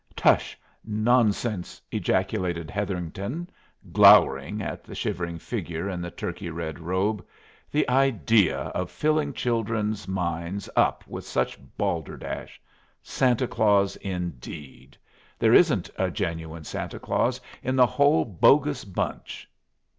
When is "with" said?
11.05-11.23